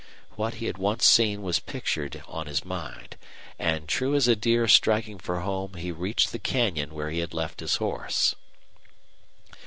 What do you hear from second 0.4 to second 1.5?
he had once seen